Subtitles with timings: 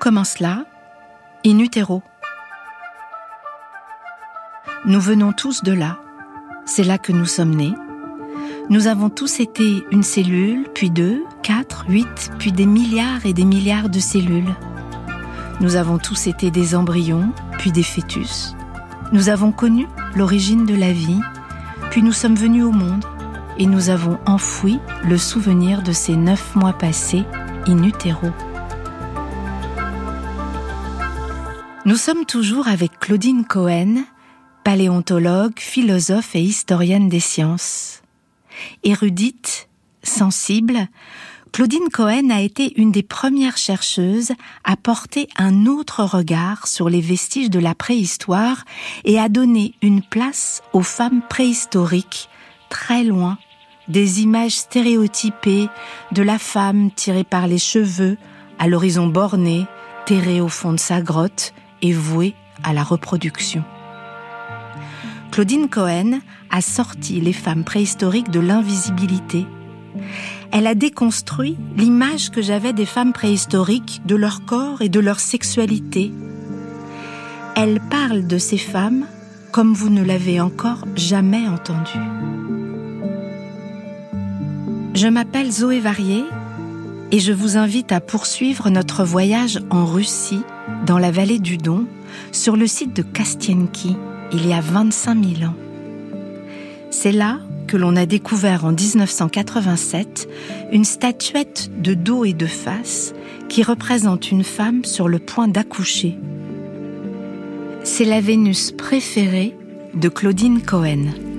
[0.00, 0.64] commence là,
[1.44, 2.02] in utero.
[4.86, 5.98] Nous venons tous de là.
[6.64, 7.74] C'est là que nous sommes nés.
[8.70, 13.44] Nous avons tous été une cellule, puis deux, quatre, huit, puis des milliards et des
[13.44, 14.56] milliards de cellules.
[15.60, 18.56] Nous avons tous été des embryons, puis des fœtus.
[19.12, 21.20] Nous avons connu l'origine de la vie,
[21.90, 23.04] puis nous sommes venus au monde
[23.58, 27.24] et nous avons enfoui le souvenir de ces neuf mois passés
[27.66, 28.30] in utero.
[31.86, 34.04] Nous sommes toujours avec Claudine Cohen,
[34.64, 38.02] paléontologue, philosophe et historienne des sciences.
[38.84, 39.70] Érudite,
[40.02, 40.88] sensible,
[41.52, 47.00] Claudine Cohen a été une des premières chercheuses à porter un autre regard sur les
[47.00, 48.66] vestiges de la préhistoire
[49.04, 52.28] et à donner une place aux femmes préhistoriques
[52.68, 53.38] très loin
[53.88, 55.68] des images stéréotypées
[56.12, 58.18] de la femme tirée par les cheveux,
[58.58, 59.66] à l'horizon borné,
[60.04, 63.64] terrée au fond de sa grotte et vouée à la reproduction.
[65.30, 69.46] Claudine Cohen a sorti les femmes préhistoriques de l'invisibilité
[70.52, 75.20] elle a déconstruit l'image que j'avais des femmes préhistoriques, de leur corps et de leur
[75.20, 76.12] sexualité.
[77.56, 79.06] Elle parle de ces femmes
[79.52, 81.98] comme vous ne l'avez encore jamais entendu.
[84.94, 86.24] Je m'appelle Zoé Varier
[87.12, 90.42] et je vous invite à poursuivre notre voyage en Russie,
[90.86, 91.86] dans la vallée du Don,
[92.32, 93.96] sur le site de Kastienki,
[94.32, 95.54] il y a 25 000 ans.
[96.90, 100.28] C'est là que l'on a découvert en 1987
[100.72, 103.14] une statuette de dos et de face
[103.48, 106.18] qui représente une femme sur le point d'accoucher.
[107.84, 109.56] C'est la Vénus préférée
[109.94, 111.29] de Claudine Cohen.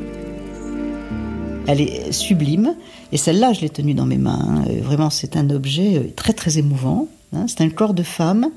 [1.68, 2.76] Elle est sublime
[3.12, 4.46] et celle-là, je l'ai tenue dans mes mains.
[4.48, 4.66] Hein.
[4.82, 7.08] Vraiment, c'est un objet euh, très très émouvant.
[7.34, 7.46] Hein.
[7.48, 8.50] C'est un corps de femme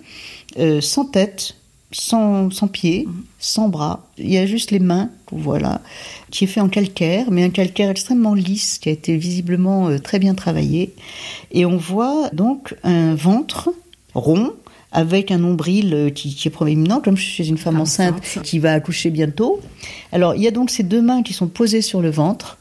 [0.59, 1.57] euh, sans tête,
[1.93, 3.25] sans, sans pieds, mhm.
[3.39, 4.09] sans bras.
[4.19, 5.81] Il y a juste les mains, voilà,
[6.31, 9.99] qui est fait en calcaire, mais un calcaire extrêmement lisse, qui a été visiblement euh,
[9.99, 10.95] très bien travaillé.
[11.53, 13.73] Et on voit donc un ventre
[14.15, 14.53] rond,
[14.95, 18.73] avec un nombril euh, qui, est proéminent, comme je suis une femme enceinte qui va
[18.73, 19.61] accoucher bientôt.
[20.13, 22.59] Alors, il y a donc ces deux mains qui sont posées sur le ventre,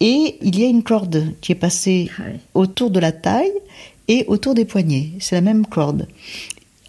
[0.00, 2.22] et il y a une corde qui est passée ah
[2.54, 3.52] autour de la taille
[4.06, 5.10] et autour des poignets.
[5.20, 6.06] C'est la même corde.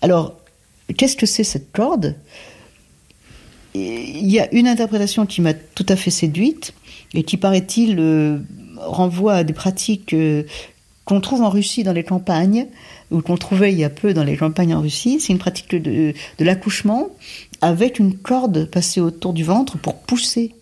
[0.02, 0.40] Alors,
[0.98, 2.16] Qu'est-ce que c'est cette corde?
[3.76, 6.74] Il y a une interprétation qui m'a tout à fait séduite
[7.14, 8.40] et qui, paraît-il, euh,
[8.78, 10.44] renvoie à des pratiques euh,
[11.06, 12.68] qu'on trouve en Russie dans les campagnes,
[13.12, 15.20] ou qu'on trouvait il y a peu dans les campagnes en Russie.
[15.20, 17.10] C'est une pratique de, l'accouchement
[17.62, 20.54] avec une corde passée autour du ventre pour pousser.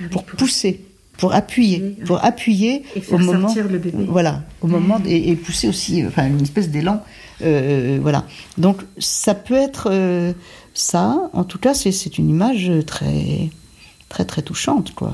[0.00, 0.80] Ah pour, pousser
[1.16, 4.06] pour appuyer, pour appuyer au moment, le bébé.
[4.08, 7.02] voilà, au moment et, pousser aussi, enfin une espèce d'élan
[7.42, 8.24] euh, voilà.
[8.58, 10.32] Donc ça peut être euh,
[10.72, 11.30] ça.
[11.32, 13.50] En tout cas, c'est une image très,
[14.08, 15.12] très, très touchante, quoi.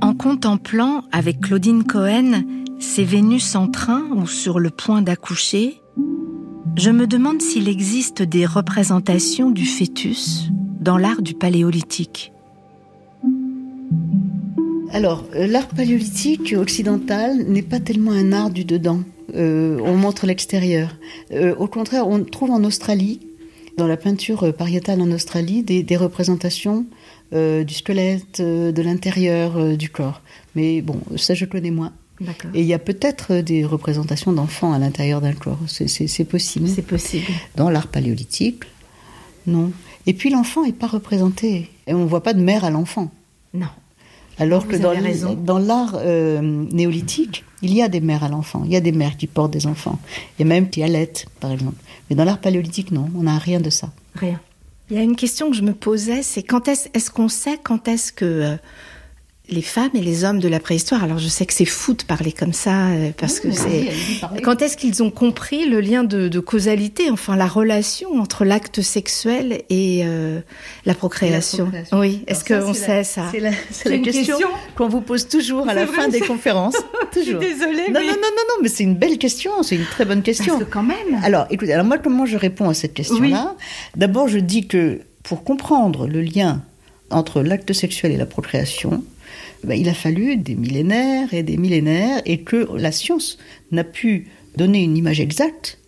[0.00, 2.44] En contemplant avec Claudine Cohen
[2.78, 5.80] ces Vénus en train ou sur le point d'accoucher,
[6.76, 12.32] je me demande s'il existe des représentations du fœtus dans l'art du paléolithique.
[14.92, 19.00] Alors, euh, l'art paléolithique occidental n'est pas tellement un art du dedans.
[19.34, 20.96] Euh, on montre l'extérieur.
[21.32, 23.20] Euh, au contraire, on trouve en Australie,
[23.76, 26.86] dans la peinture pariétale en Australie, des, représentations
[27.32, 30.22] du squelette, de l'intérieur du corps.
[30.54, 31.92] Mais bon, ça je connais moins.
[32.54, 35.58] Et il y a peut-être des représentations d'enfants à l'intérieur d'un corps.
[35.66, 36.68] C'est possible.
[36.68, 37.26] C'est possible.
[37.56, 38.64] Dans l'art paléolithique,
[39.46, 39.72] non.
[40.06, 41.70] Et puis l'enfant n'est pas représenté.
[41.86, 43.10] Et on ne voit pas de mère à l'enfant.
[43.52, 43.68] Non.
[44.38, 48.76] Alors que dans, l'art euh, néolithique, il y a des mères à l'enfant, il y
[48.76, 50.00] a des mères qui portent des enfants,
[50.36, 51.76] il y a même qui allaitent, par exemple.
[52.10, 53.92] Mais dans l'art paléolithique, non, on n'a rien de ça.
[54.16, 54.40] Rien.
[54.90, 57.58] Il y a une question que je me posais, c'est quand est-ce, est-ce qu'on sait
[57.62, 58.56] quand est-ce que euh,
[59.50, 61.04] les femmes et les hommes de la préhistoire.
[61.04, 63.90] Alors je sais que c'est fou de parler comme ça euh, parce que c'est.
[64.42, 69.62] Quand est-ce qu'ils ont compris le lien de, causalité, enfin la relation entre l'acte sexuel
[69.68, 70.40] et euh,
[70.86, 71.70] la, procréation?
[71.92, 72.22] Oui.
[72.26, 73.24] Est-ce qu'on sait ça?
[73.30, 74.38] C'est la, question,
[74.76, 76.76] qu'on vous pose toujours à la fin des conférences.
[77.12, 77.40] toujours.
[77.42, 77.88] Je suis désolée.
[77.88, 79.62] Non, non, non, non, non, mais c'est une belle question.
[79.62, 80.54] C'est une très bonne question.
[80.54, 81.20] Parce que quand même.
[81.22, 83.54] Alors, écoutez, alors moi, comment je réponds à cette question-là?
[83.94, 86.62] D'abord, je dis que pour comprendre le lien
[87.10, 89.04] entre l'acte sexuel et la procréation,
[89.64, 93.38] ben, il a fallu des millénaires et des millénaires et que la science
[93.72, 95.78] n'a pu donner une image exacte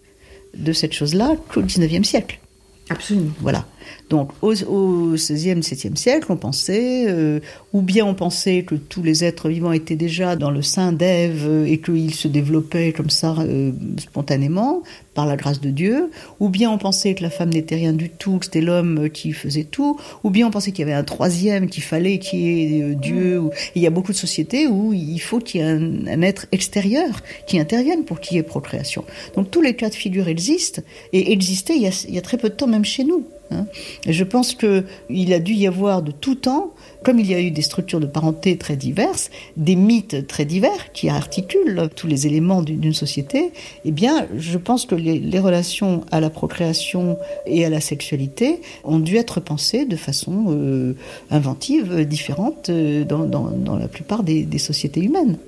[0.54, 2.40] de cette chose-là qu'au XIXe siècle.
[2.88, 3.32] Absolument.
[3.40, 3.66] Voilà.
[4.08, 7.40] Donc au, 16e, 17e siècle, on pensait, euh,
[7.72, 11.44] ou bien on pensait que tous les êtres vivants étaient déjà dans le sein d'Ève
[11.46, 14.82] euh, et qu'ils se développaient comme ça euh, spontanément,
[15.14, 16.10] par la grâce de Dieu,
[16.40, 19.32] ou bien on pensait que la femme n'était rien du tout, que c'était l'homme qui
[19.32, 22.80] faisait tout, ou bien on pensait qu'il y avait un troisième, qu'il fallait qu'il y
[22.80, 23.40] ait Dieu.
[23.40, 23.50] Ou...
[23.74, 26.46] Il y a beaucoup de sociétés où il faut qu'il y ait un, un être
[26.52, 29.04] extérieur qui intervienne pour qu'il y ait procréation.
[29.34, 32.22] Donc tous les cas de figure existent, et existaient il y a, il y a
[32.22, 33.26] très peu de temps même chez nous.
[33.50, 33.66] Hein.
[34.06, 37.50] Je pense qu'il a dû y avoir de tout temps, comme il y a eu
[37.50, 42.62] des structures de parenté très diverses, des mythes très divers qui articulent tous les éléments
[42.62, 43.52] d'une société,
[43.84, 48.98] eh bien, je pense que les, relations à la procréation et à la sexualité ont
[48.98, 50.94] dû être pensées de façon euh,
[51.30, 55.38] inventive, différente euh, dans, la plupart des sociétés humaines.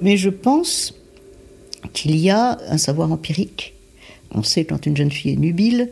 [0.00, 0.94] Mais je pense
[1.92, 3.74] qu'il y a un savoir empirique.
[4.32, 5.90] On sait quand une jeune fille est nubile,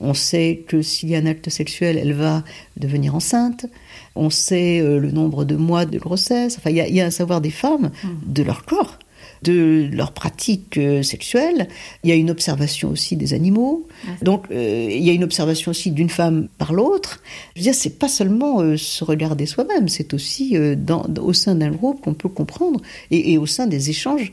[0.00, 2.44] on sait que s'il y a un acte sexuel, elle va
[2.76, 3.66] devenir enceinte.
[4.14, 6.56] On sait euh, le nombre de mois de grossesse.
[6.58, 7.90] Enfin, il y, y, a un savoir des femmes
[8.26, 8.98] de leur corps,
[9.42, 11.68] de leurs pratiques euh, sexuelles.
[12.02, 13.86] Il y a une observation aussi des animaux.
[14.22, 17.22] Donc, euh, il y a une observation aussi d'une femme par l'autre.
[17.54, 21.32] Je veux dire, c'est pas seulement euh, se regarder soi-même, c'est aussi euh, dans, au
[21.32, 24.32] sein d'un groupe qu'on peut comprendre et, et au sein des échanges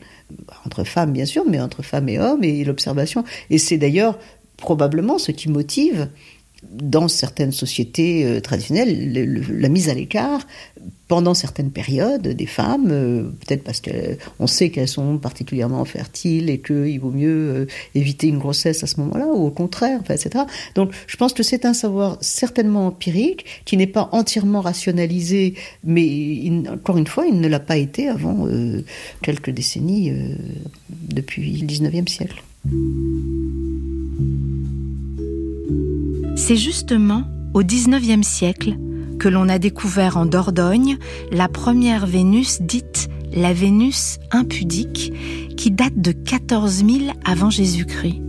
[0.64, 3.24] entre femmes, bien sûr, mais entre femmes et hommes et l'observation.
[3.50, 4.18] Et c'est d'ailleurs
[4.56, 6.08] probablement ce qui motive
[6.70, 10.46] dans certaines sociétés euh, traditionnelles le, le, la mise à l'écart
[11.08, 16.60] pendant certaines périodes des femmes, euh, peut-être parce qu'on sait qu'elles sont particulièrement fertiles et
[16.60, 20.44] qu'il vaut mieux euh, éviter une grossesse à ce moment-là, ou au contraire, enfin, etc.
[20.74, 25.54] Donc je pense que c'est un savoir certainement empirique, qui n'est pas entièrement rationalisé,
[25.84, 28.82] mais encore une fois, il ne l'a pas été avant euh,
[29.22, 30.34] quelques décennies euh,
[30.88, 32.42] depuis le 19e siècle.
[36.46, 37.22] C'est justement
[37.54, 38.76] au XIXe siècle
[39.18, 40.98] que l'on a découvert en Dordogne
[41.32, 45.10] la première Vénus dite la Vénus impudique
[45.56, 46.90] qui date de 14 000
[47.24, 48.20] avant Jésus-Christ.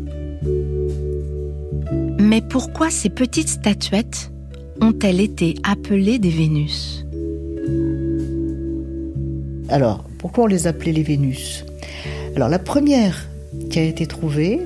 [2.18, 4.32] Mais pourquoi ces petites statuettes
[4.80, 7.06] ont-elles été appelées des Vénus?
[9.68, 11.66] Alors, pourquoi on les appelait les Vénus?
[12.38, 13.28] Alors la première
[13.70, 14.62] qui a été trouvée,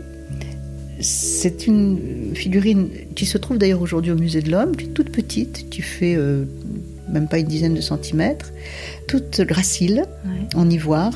[0.99, 5.11] c'est une figurine qui se trouve d'ailleurs aujourd'hui au musée de l'homme, qui est toute
[5.11, 6.45] petite, qui fait euh,
[7.11, 8.51] même pas une dizaine de centimètres,
[9.07, 10.55] toute gracile, ouais.
[10.55, 11.13] en ivoire,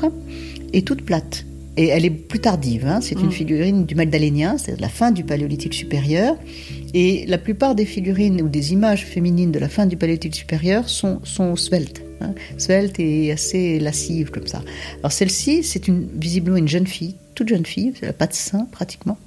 [0.72, 1.44] et toute plate.
[1.76, 3.00] Et elle est plus tardive, hein.
[3.00, 3.24] c'est mmh.
[3.24, 6.36] une figurine du Magdalénien, c'est la fin du paléolithique supérieur.
[6.94, 10.88] Et la plupart des figurines ou des images féminines de la fin du paléolithique supérieur
[10.88, 12.02] sont, sont sveltes.
[12.20, 12.34] Hein.
[12.58, 14.62] Svelte et assez lascive comme ça.
[15.00, 18.34] Alors celle-ci, c'est une, visiblement une jeune fille, toute jeune fille, elle n'a pas de
[18.34, 19.18] sein pratiquement.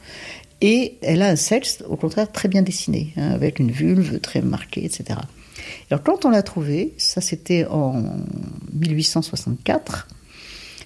[0.61, 4.41] Et elle a un sexe, au contraire, très bien dessiné, hein, avec une vulve très
[4.41, 5.19] marquée, etc.
[5.91, 8.03] Alors quand on l'a trouvée, ça c'était en
[8.73, 10.07] 1864,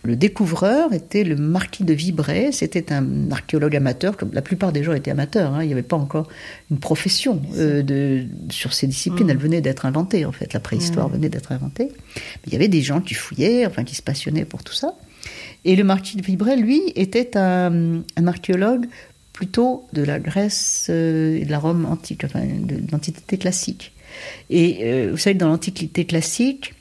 [0.03, 4.83] le découvreur était le marquis de Vibray, c'était un archéologue amateur, comme la plupart des
[4.83, 6.27] gens étaient amateurs, hein, il n'y avait pas encore
[6.71, 9.31] une profession euh, de, sur ces disciplines, mmh.
[9.31, 11.13] elle venait d'être inventée en fait, la préhistoire mmh.
[11.13, 11.89] venait d'être inventée.
[12.15, 14.95] Mais il y avait des gens qui fouillaient, enfin qui se passionnaient pour tout ça.
[15.63, 18.87] Et le marquis de Vibray, lui, était un, un archéologue
[19.41, 23.91] plutôt de la Grèce euh, et de la Rome antique, enfin de, l'Antiquité classique.
[24.51, 26.75] Et euh, vous savez, dans l'Antiquité classique,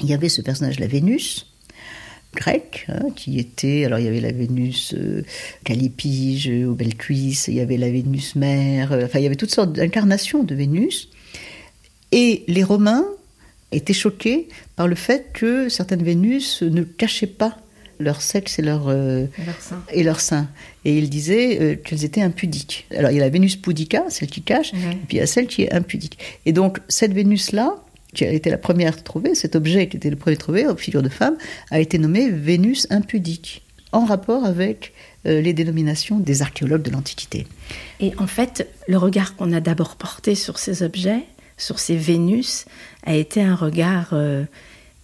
[0.00, 1.46] il y avait ce personnage, la Vénus,
[2.34, 3.84] grecque, hein, qui était.
[3.84, 5.26] Alors, il y avait la Vénus euh,
[5.62, 9.36] Calipige ou belles cuisses, il y avait la Vénus mère, euh, enfin, il y avait
[9.36, 11.10] toutes sortes d'incarnations de Vénus.
[12.12, 13.04] Et les Romains
[13.72, 17.58] étaient choqués par le fait que certaines Vénus ne cachaient pas
[17.98, 19.82] leur sexe et leur, euh, leur sein.
[19.92, 20.48] et leur sein.
[20.84, 22.86] Et il disait euh, qu'elles étaient impudiques.
[22.96, 24.76] Alors il y a la Vénus pudica, celle qui cache, mmh.
[24.76, 26.18] et puis il y a celle qui est impudique.
[26.46, 27.76] Et donc cette Vénus-là,
[28.14, 31.08] qui a été la première trouvée, cet objet qui était le premier trouvé, figure de
[31.08, 31.36] femme,
[31.70, 34.92] a été nommé Vénus impudique, en rapport avec
[35.26, 37.46] euh, les dénominations des archéologues de l'Antiquité.
[38.00, 41.24] Et en fait, le regard qu'on a d'abord porté sur ces objets,
[41.56, 42.66] sur ces Vénus,
[43.04, 44.14] a été un regard...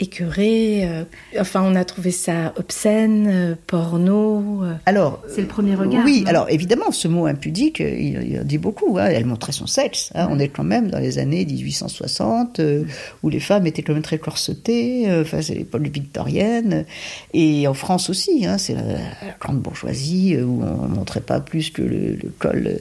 [0.02, 0.80] Écœuré.
[0.85, 1.04] Euh,
[1.38, 4.64] enfin, on a trouvé ça obscène, euh, porno.
[4.64, 4.75] Euh.
[4.87, 6.02] Alors, c'est le premier regard.
[6.07, 8.97] Oui, alors évidemment, ce mot impudique, il, il dit beaucoup.
[8.99, 10.11] Hein, elle montrait son sexe.
[10.14, 10.33] Hein, ouais.
[10.35, 12.85] On est quand même dans les années 1860, euh,
[13.23, 15.07] où les femmes étaient quand même très corsetées.
[15.21, 16.87] Enfin, c'est l'époque victorienne.
[17.35, 18.99] Et en France aussi, hein, c'est la, la,
[19.38, 22.78] grande bourgeoisie où on ne montrait pas plus que le, le col,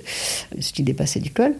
[0.57, 1.53] ce qui dépassait du col.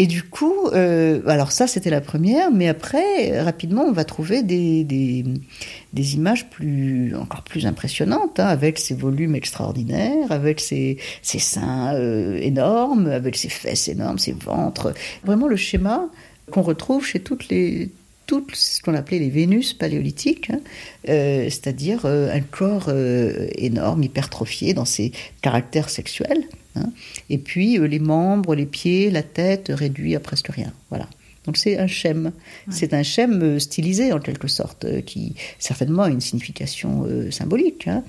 [0.00, 4.42] Et du coup, euh, alors ça c'était la première, mais après, rapidement, on va trouver
[4.42, 11.92] des, des, images plus, encore plus impressionnantes, hein, avec ses volumes extraordinaires, avec ses seins
[11.96, 14.94] euh, énormes, avec ses fesses énormes, ses ventres.
[15.22, 16.08] Vraiment le schéma
[16.50, 17.90] qu'on retrouve chez toutes les,
[18.30, 20.60] tout ce qu'on appelait les Vénus paléolithiques, hein,
[21.08, 25.10] euh, c'est-à-dire euh, un corps euh, énorme, hypertrophié dans ses
[25.42, 26.44] caractères sexuels,
[26.76, 26.90] hein,
[27.28, 30.72] et puis les membres, les pieds, la tête réduits à presque rien.
[30.90, 31.08] Voilà.
[31.50, 32.30] Donc c'est un schème.
[32.70, 38.04] C'est un schème stylisé en quelque sorte, qui certainement a une signification symbolique, hein,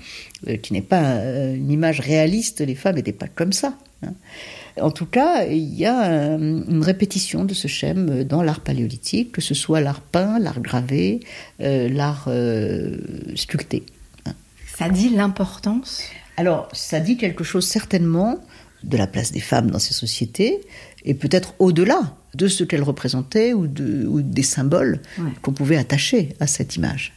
[0.62, 1.16] qui n'est pas
[1.52, 2.60] une image réaliste.
[2.60, 3.76] Les femmes n'étaient pas comme ça.
[4.80, 9.32] En tout cas, il y a euh, une répétition de ce schème dans l'art paléolithique,
[9.32, 11.18] que ce soit l'art peint, l'art gravé,
[11.60, 12.96] euh, l'art euh,
[13.34, 13.82] sculpté.
[14.78, 16.04] Ça dit l'importance?
[16.36, 18.38] Alors, ça dit quelque chose certainement
[18.84, 20.60] de la place des femmes dans ces sociétés,
[21.04, 25.00] et peut-être au-delà de ce qu'elles représentaient ou, des symboles
[25.42, 27.14] qu'on pouvait attacher à cette image.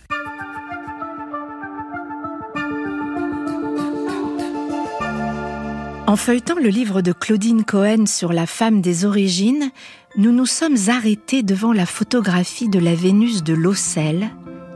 [6.08, 9.72] En feuilletant le livre de Claudine Cohen sur la femme des origines,
[10.18, 14.30] nous nous sommes arrêtés devant la photographie de la Vénus de Locelle,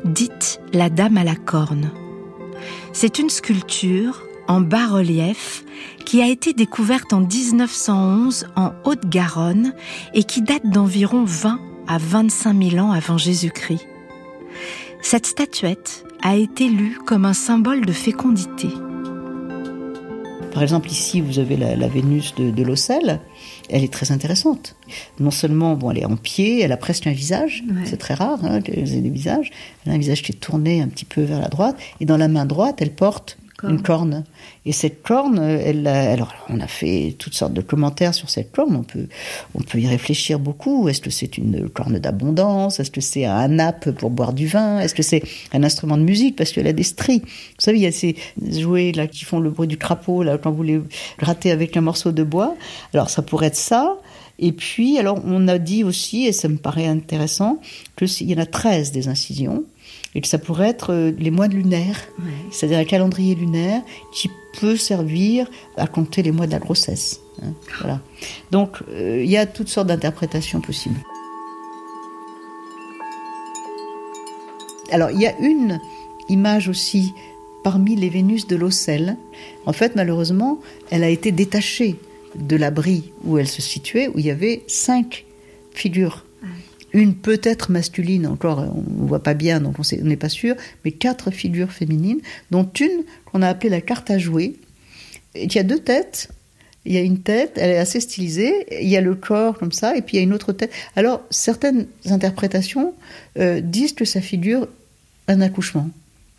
[0.05, 1.91] dite la Dame à la corne.
[2.93, 5.63] C'est une sculpture en bas-relief
[6.05, 9.73] qui a été découverte en 1911 en Haute-Garonne
[10.13, 13.87] et qui date d'environ 20 à 25 000 ans avant Jésus-Christ.
[15.01, 18.67] Cette statuette a été lue comme un symbole de fécondité.
[20.51, 22.65] Par exemple, ici, vous avez la, Vénus de, de
[23.69, 24.75] Elle est très intéressante.
[25.19, 27.63] Non seulement, bon, elle est en pied, elle a presque un visage.
[27.85, 29.51] C'est très rare hein, qu'elle ait des visages.
[29.85, 31.77] Elle a un visage qui est tourné un petit peu vers la droite.
[31.99, 34.23] Et dans la main droite, elle porte une corne.
[34.65, 38.75] Et cette corne, elle, alors on a fait toutes sortes de commentaires sur cette corne.
[38.75, 39.07] On peut,
[39.55, 40.87] on peut y réfléchir beaucoup.
[40.89, 42.79] Est-ce que c'est une corne d'abondance?
[42.79, 44.79] Est-ce que c'est un nappe pour boire du vin?
[44.79, 45.23] Est-ce que c'est
[45.53, 46.35] un instrument de musique?
[46.35, 49.39] Parce qu'elle a des stries Vous savez, il y a ces jouets là qui font
[49.39, 50.81] le bruit du crapaud là quand vous les
[51.17, 52.55] grattez avec un morceau de bois.
[52.93, 53.97] Alors ça pourrait être ça.
[54.41, 57.59] Et puis, alors, on a dit aussi, et ça me paraît intéressant,
[57.97, 59.65] qu'il y en a 13 des incisions
[60.15, 61.99] et que ça pourrait être euh, les mois lunaires,
[62.51, 67.21] c'est-à-dire un calendrier lunaire qui peut servir à compter les mois de la grossesse.
[67.43, 68.01] Hein, voilà.
[68.51, 70.99] Donc euh, il y a toutes sortes d'interprétations possibles.
[74.91, 75.79] Alors il y a une
[76.29, 77.13] image aussi
[77.63, 79.17] parmi les Vénus de l'Ocelle.
[79.65, 81.97] En fait, malheureusement, elle a été détachée
[82.35, 85.25] de l'abri où elle se situait, où il y avait cinq
[85.71, 86.25] figures
[86.93, 90.91] une peut-être masculine, encore on ne voit pas bien, donc on n'est pas sûr, mais
[90.91, 92.19] quatre figures féminines,
[92.51, 94.55] dont une qu'on a appelée la carte à jouer,
[95.47, 96.29] qui a deux têtes.
[96.85, 99.71] Il y a une tête, elle est assez stylisée, il y a le corps comme
[99.71, 100.71] ça, et puis il y a une autre tête.
[100.95, 102.93] Alors, certaines interprétations
[103.37, 104.67] euh, disent que ça figure
[105.27, 105.89] un accouchement,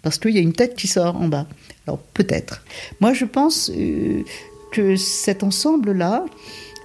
[0.03, 1.47] parce qu'il y a une tête qui sort en bas.
[1.87, 2.65] Alors, peut-être.
[3.01, 4.25] Moi, je pense euh,
[4.73, 6.25] que cet ensemble-là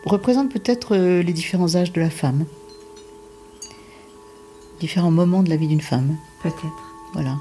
[0.05, 2.45] représente peut-être euh, les différents âges de la femme
[4.79, 6.17] différents moments de la vie d'une femme.
[6.41, 6.96] Peut-être.
[7.13, 7.38] Voilà.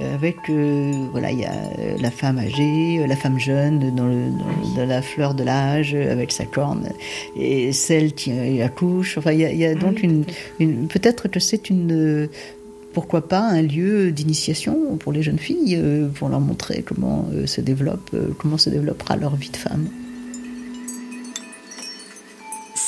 [0.00, 4.06] Euh, avec, euh, voilà, il y a euh, la femme âgée, la femme jeune, dans,
[4.06, 4.30] le,
[4.76, 6.88] dans, la fleur de l'âge, avec sa corne,
[7.34, 9.18] et celle qui accouche.
[9.18, 10.24] Enfin, il y a, donc une,
[10.60, 12.28] une peut-être que c'est une,
[12.92, 15.82] pourquoi pas un lieu d'initiation pour les jeunes filles,
[16.14, 19.88] pour leur montrer comment se développe, comment se développera leur vie de femme.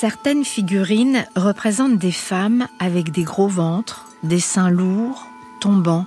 [0.00, 5.26] Certaines figurines représentent des femmes avec des gros ventres, des seins lourds,
[5.60, 6.06] tombants.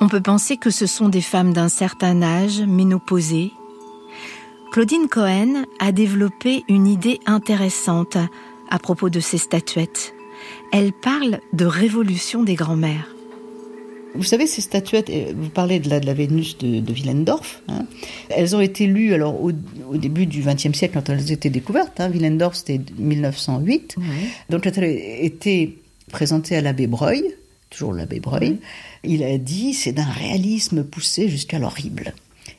[0.00, 3.52] On peut penser que ce sont des femmes d'un certain âge, ménopausées.
[4.72, 8.16] Claudine Cohen a développé une idée intéressante
[8.68, 10.12] à propos de ces statuettes.
[10.72, 13.06] Elle parle de révolution des grands-mères.
[14.14, 17.86] Vous savez, ces statuettes, vous parlez de la, de la Vénus de, de Willendorf, hein,
[18.28, 19.52] elles ont été lues alors, au,
[19.96, 22.00] début du XXe siècle quand elles étaient découvertes.
[22.00, 23.96] Hein, Willendorf, c'était 1908.
[24.48, 25.78] Donc, quand elles été
[26.10, 27.24] présentées à l'abbé Breuil,
[27.70, 28.58] toujours l'abbé Breuil,
[29.04, 32.14] il a dit c'est d'un réalisme poussé jusqu'à l'horrible.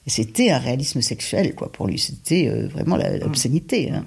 [0.07, 1.99] Et c'était un réalisme sexuel, quoi, pour lui.
[1.99, 3.91] C'était euh, vraiment l'obscénité.
[3.91, 4.03] Hein.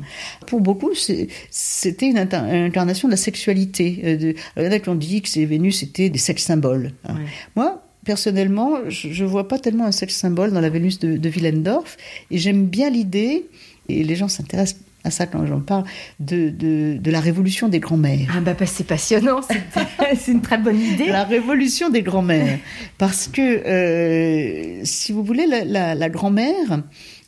[0.46, 4.00] Pour beaucoup, c'était une incarnation de la sexualité.
[4.04, 6.92] Euh, il y en a qui ont dit que ces Vénus étaient des sex symboles.
[7.04, 7.16] Hein.
[7.54, 11.28] Moi, personnellement, je ne vois pas tellement un sex symbole dans la Vénus de, de
[11.28, 11.96] Willendorf.
[12.32, 13.46] Et j'aime bien l'idée,
[13.88, 15.84] et les gens s'intéressent à ça quand j'en parle,
[16.18, 18.32] de, de, la révolution des grands-mères.
[18.34, 19.40] Ah bah, c'est passionnant,
[20.16, 21.08] c'est une très bonne idée.
[21.08, 22.58] La révolution des grands-mères.
[22.96, 26.82] Parce que, euh, si vous voulez, la, la, grand-mère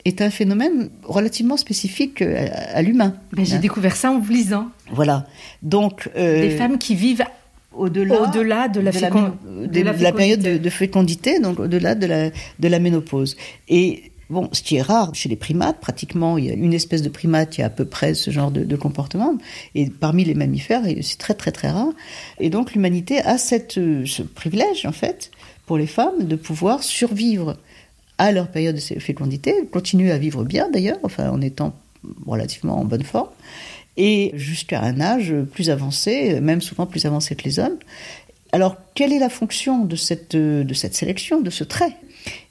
[0.06, 3.14] est un phénomène relativement spécifique à, l'humain.
[3.32, 3.58] Ben, j'ai hein.
[3.58, 4.68] découvert ça en vous lisant.
[4.90, 5.26] Voilà.
[5.62, 7.24] Donc des femmes qui vivent
[7.76, 12.78] au-delà au-delà de la, de la, période de, fécondité, donc au-delà de la, de la
[12.78, 13.36] ménopause.
[13.68, 17.02] Et Bon, ce qui est rare chez les primates, pratiquement, il y a une espèce
[17.02, 19.38] de primate qui a à peu près ce genre de, comportement,
[19.74, 21.92] et parmi les mammifères, c'est très très très rare.
[22.40, 25.30] Et donc l'humanité a cette, ce privilège, en fait,
[25.66, 27.56] pour les femmes, de pouvoir survivre
[28.18, 31.76] à leur période de fécondité, continuer à vivre bien d'ailleurs, enfin en étant
[32.26, 33.28] relativement en bonne forme,
[33.96, 37.78] et jusqu'à un âge plus avancé, même souvent plus avancé que les hommes.
[38.52, 41.96] Alors, quelle est la fonction de cette, de cette sélection, de ce trait?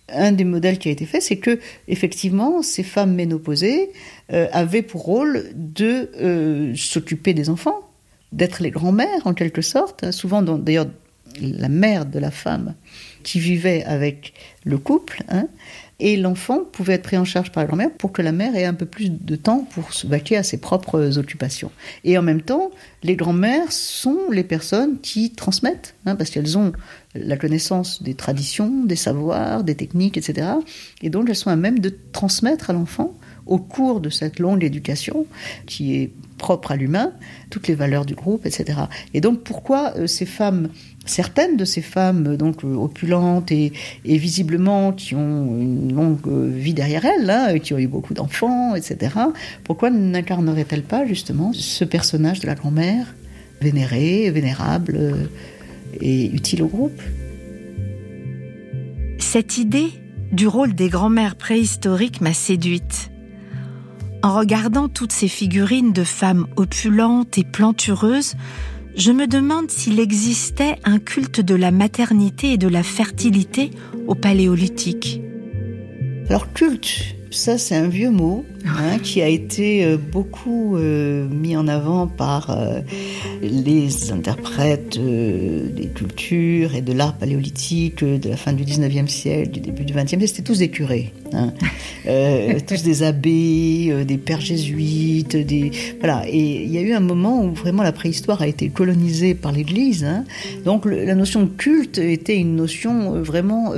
[0.09, 3.91] Un des modèles qui a été fait, c'est que effectivement, ces femmes ménopausées
[4.31, 7.89] euh, avaient pour rôle de euh, s'occuper des enfants,
[8.31, 10.12] d'être les grands-mères en quelque sorte.
[10.12, 10.88] Souvent, d'ailleurs,
[11.41, 12.75] la mère de la femme
[13.24, 14.33] qui vivait avec
[14.63, 15.47] le couple, hein,
[15.99, 18.65] et l'enfant pouvait être pris en charge par la grand-mère pour que la mère ait
[18.65, 21.71] un peu plus de temps pour se vaquer à ses propres occupations.
[22.03, 22.71] Et en même temps,
[23.03, 26.73] les grand-mères sont les personnes qui transmettent, hein, parce qu'elles ont
[27.13, 30.47] la connaissance des traditions, des savoirs, des techniques, etc.
[31.01, 33.13] Et donc elles sont à même de transmettre à l'enfant
[33.45, 35.25] au cours de cette longue éducation
[35.65, 37.13] qui est propre à l'humain,
[37.49, 38.81] toutes les valeurs du groupe, etc.
[39.13, 40.69] Et donc pourquoi euh, ces femmes
[41.05, 43.71] certaines de ces femmes donc euh, opulentes et,
[44.03, 48.75] visiblement qui ont une longue euh, vie derrière elles, hein, qui ont eu beaucoup d'enfants,
[48.75, 49.15] etc.
[49.63, 53.15] Pourquoi n'incarneraient-elles pas justement ce personnage de la grand-mère
[53.61, 55.25] vénérée, vénérable euh,
[56.01, 57.01] et utile au groupe?
[59.19, 59.89] Cette idée
[60.31, 63.11] du rôle des grand-mères préhistoriques m'a séduite.
[64.25, 68.34] En regardant toutes ces figurines de femmes opulentes et plantureuses,
[68.96, 73.70] je me demande s'il existait un culte de la maternité et de la fertilité
[74.08, 75.22] au paléolithique.
[76.27, 81.55] Alors culte, ça c'est un vieux mot hein, qui a été euh, beaucoup euh, mis
[81.55, 82.81] en avant par euh,
[83.41, 89.60] les interprètes des cultures et de l'art paléolithique de la fin du 19e siècle, du
[89.60, 90.27] début du 20e siècle.
[90.27, 91.53] C'était tous des curés, hein.
[92.67, 96.24] tous des abbés, des pères jésuites, des voilà.
[96.27, 99.51] Et il y a eu un moment où vraiment la préhistoire a été colonisée par
[99.51, 100.04] l'Église.
[100.04, 100.25] Hein.
[100.65, 103.73] Donc la notion de culte était une notion vraiment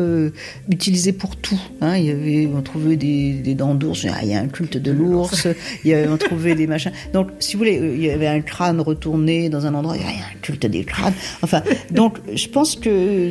[0.69, 1.59] utilisée pour tout.
[1.81, 4.91] Il y avait, on trouvait des, des dents d'ours, il y a un culte de
[4.91, 5.47] l'ours,
[5.85, 6.91] avait, on trouvait des machins.
[7.13, 10.05] Donc, si vous voulez, il y avait un crâne retourné dans un endroit, il y
[10.05, 11.13] a un culte des crânes.
[11.41, 11.61] Enfin,
[11.91, 13.29] donc, je pense que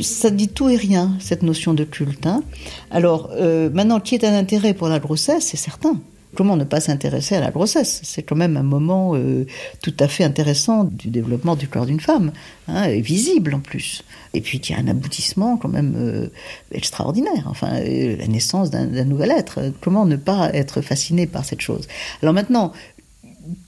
[0.00, 2.26] ça dit tout et rien, cette notion de culte.
[2.26, 2.42] Hein.
[2.90, 6.00] Alors, euh, maintenant, qui est un intérêt pour la grossesse, c'est certain.
[6.38, 9.44] Comment ne pas s'intéresser à la grossesse C'est quand même un moment euh,
[9.82, 12.30] tout à fait intéressant du développement du corps d'une femme,
[12.68, 14.04] hein, visible en plus.
[14.34, 16.28] Et puis il y a un aboutissement quand même euh,
[16.70, 19.72] extraordinaire, enfin euh, la naissance d'un nouvel être.
[19.80, 21.88] Comment ne pas être fasciné par cette chose?
[22.22, 22.72] Alors maintenant,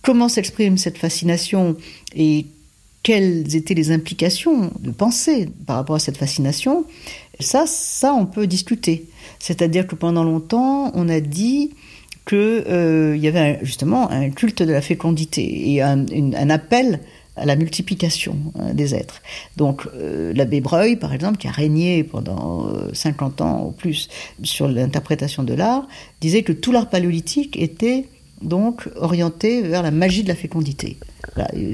[0.02, 1.76] comment s'exprime cette fascination
[2.14, 2.46] et
[3.02, 6.84] quelles étaient les implications de pensée par rapport à cette fascination?
[7.40, 9.08] Ça, ça on peut discuter.
[9.40, 11.72] C'est-à-dire que pendant longtemps, on a dit
[12.26, 16.04] qu'il euh, y avait justement un culte de la fécondité et un,
[16.50, 17.00] appel
[17.36, 19.22] à la multiplication hein, des êtres.
[19.56, 24.08] Donc euh, l'abbé Breuil, par exemple, qui a régné pendant 50 euh, ans ou plus
[24.42, 25.86] sur l'interprétation de l'art,
[26.20, 28.06] disait que tout l'art paléolithique était
[28.42, 30.96] donc orienté vers la magie de la fécondité.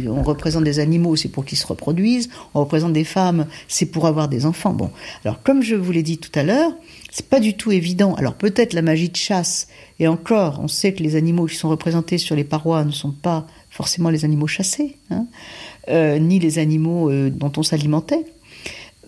[0.09, 2.29] on représente des animaux, c'est pour qu'ils se reproduisent.
[2.55, 4.73] On représente des femmes, c'est pour avoir des enfants.
[4.73, 4.91] Bon,
[5.25, 6.73] alors comme je vous l'ai dit tout à l'heure,
[7.17, 8.15] c'est pas du tout évident.
[8.17, 11.71] Alors peut-être la magie de chasse, et encore, on sait que les animaux qui sont
[11.71, 15.25] représentés sur les parois ne sont pas forcément les animaux chassés, hein,
[15.89, 18.27] euh, ni les animaux euh, dont on s'alimentait.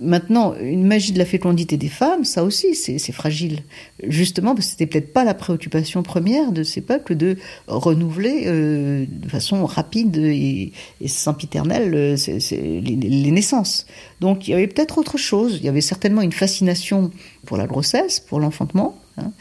[0.01, 3.63] Maintenant, une magie de la fécondité des femmes, ça aussi, c'est fragile.
[4.03, 9.07] Justement, parce que c'était peut-être pas la préoccupation première de ces peuples de renouveler euh,
[9.09, 10.73] de façon rapide et,
[11.07, 12.17] sempiternelle euh,
[12.81, 13.87] les, naissances.
[14.21, 15.57] Donc, il y avait peut-être autre chose.
[15.59, 17.11] Il y avait certainement une fascination
[17.45, 18.99] pour la grossesse, pour l'enfantement.
[19.17, 19.33] Hein.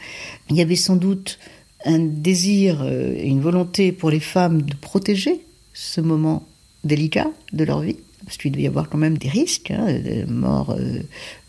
[0.50, 1.38] Il y avait sans doute
[1.84, 5.40] un désir euh, et une volonté pour les femmes de protéger
[5.72, 6.46] ce moment
[6.84, 7.96] délicat de leur vie
[8.28, 11.00] parce qu'il devait y avoir quand même des risques, hein, de mort euh,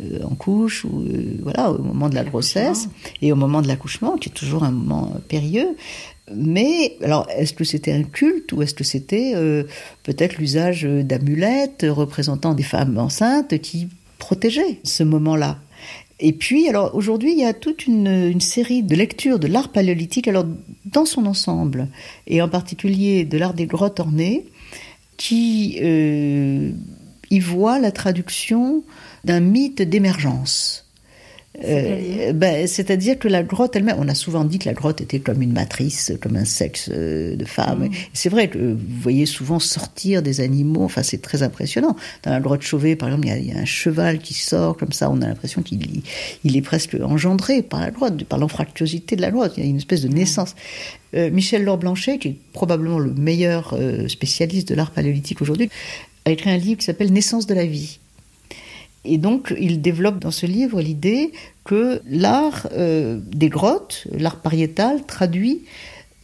[0.02, 2.88] euh, en couche, ou euh, voilà, au moment de la grossesse
[3.22, 5.76] et au moment de l'accouchement, qui est toujours un moment périlleux.
[6.34, 9.34] Mais alors, est-ce que c'était un culte ou est-ce que c'était
[10.04, 13.89] peut-être l'usage d'amulettes représentant des femmes enceintes qui
[14.20, 15.58] protégeaient ce moment-là?
[16.22, 19.70] Et puis, alors aujourd'hui, il y a toute une, une série de lectures de l'art
[19.70, 20.46] paléolithique, alors
[20.86, 21.89] dans son ensemble,
[22.28, 24.46] et en particulier de l'art des grottes ornées,
[25.20, 26.72] qui euh,
[27.30, 28.84] y voit la traduction
[29.26, 30.86] d'un mythe d'émergence.
[31.66, 35.20] Euh, ben, c'est-à-dire que la grotte elle-même, on a souvent dit que la grotte était
[35.20, 37.88] comme une matrice, comme un sexe euh, de femme.
[37.88, 37.92] Mm.
[38.14, 41.98] C'est vrai que vous voyez souvent sortir des animaux, enfin c'est très impressionnant.
[42.24, 45.10] Dans la grotte Chauvet, par exemple, il y, a, un cheval qui sort comme ça,
[45.10, 46.02] on a l'impression qu'il
[46.46, 49.54] il est presque engendré par la grotte, par l'anfractuosité de la grotte.
[49.58, 50.14] Il y a une espèce de mm.
[50.14, 50.56] naissance.
[51.15, 53.76] Euh, Michel Laure Blanchet, qui est probablement le meilleur
[54.08, 55.69] spécialiste de l'art paléolithique aujourd'hui,
[56.26, 58.00] a écrit un livre qui s'appelle Naissance de la vie.
[59.06, 61.32] Et donc, il développe dans ce livre l'idée
[61.63, 65.62] que l'art euh, des grottes, l'art pariétal, traduit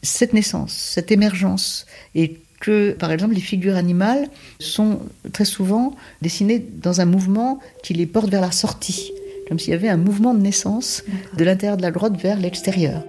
[0.01, 4.27] cette naissance, cette émergence, et que, par exemple, les figures animales
[4.59, 4.99] sont
[5.31, 9.11] très souvent dessinées dans un mouvement qui les porte vers la sortie,
[9.47, 11.03] comme s'il y avait un mouvement de naissance
[11.37, 13.03] de l'intérieur de la grotte vers l'extérieur.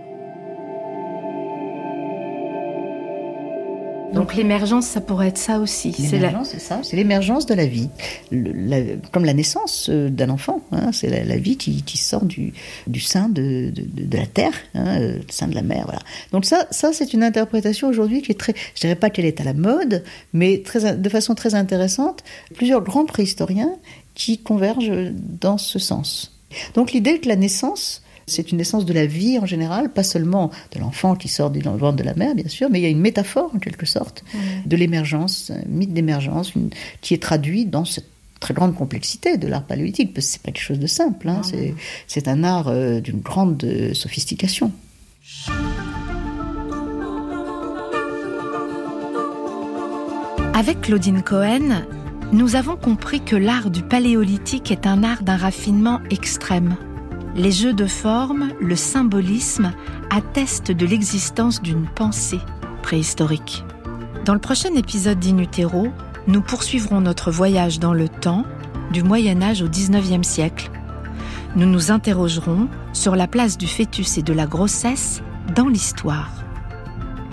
[4.17, 5.95] Donc l'émergence, ça pourrait être ça aussi.
[6.11, 7.91] L'émergence, c'est ça, c'est l'émergence de la vie.
[9.13, 12.53] comme la naissance euh, d'un enfant, hein, c'est la, vie qui, sort du,
[12.87, 15.83] du sein de, de, la terre, hein, euh, sein de la mer.
[15.85, 16.01] Voilà.
[16.33, 19.41] Donc ça, ça c'est une interprétation aujourd'hui qui est très, je dirais pas qu'elle est
[19.41, 20.03] à la mode,
[20.33, 22.25] mais très, de façon très intéressante.
[22.55, 23.77] Plusieurs grands préhistoriens
[24.15, 26.33] qui convergent dans ce sens.
[26.75, 30.51] Donc l'idée que la naissance c'est une naissance de la vie en général, pas seulement
[30.73, 32.91] de l'enfant qui sort du ventre de la mère, bien sûr, mais il y a
[32.91, 34.25] une métaphore en quelque sorte
[34.65, 36.53] de l'émergence, un mythe d'émergence,
[37.01, 38.09] qui est traduit dans cette
[38.41, 41.41] très grande complexité de l'art paléolithique, parce que c'est pas quelque chose de simple, hein,
[42.07, 44.73] c'est un art euh, d'une grande euh, sophistication.
[50.53, 51.83] Avec Claudine Cohen,
[52.33, 56.77] nous avons compris que l'art du paléolithique est un art d'un raffinement extrême.
[57.37, 59.73] Les jeux de forme, le symbolisme
[60.09, 62.41] attestent de l'existence d'une pensée
[62.83, 63.63] préhistorique.
[64.25, 65.89] Dans le prochain épisode d'Inutero,
[66.29, 68.45] nous poursuivrons notre voyage dans le temps,
[68.91, 70.71] du Moyen Âge au XIXe siècle.
[71.57, 75.21] Nous nous interrogerons sur la place du fœtus et de la grossesse
[75.55, 76.31] dans l'histoire.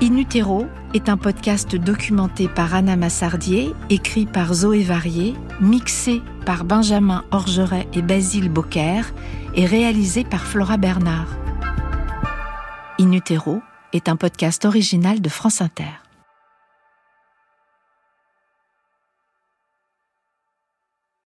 [0.02, 7.24] Inutero est un podcast documenté par Anna Massardier, écrit par Zoé Varier, mixé par Benjamin
[7.32, 9.12] Orgeret et Basile Beaucaire
[9.56, 11.28] et réalisé par Flora Bernard.
[13.00, 16.03] Inutero est un podcast original de France Inter.